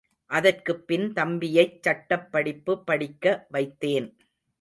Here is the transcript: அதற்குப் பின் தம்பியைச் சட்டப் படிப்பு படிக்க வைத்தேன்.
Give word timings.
அதற்குப் 0.29 0.87
பின் 0.87 1.13
தம்பியைச் 1.13 1.83
சட்டப் 1.83 2.31
படிப்பு 2.31 2.83
படிக்க 2.83 3.47
வைத்தேன். 3.53 4.07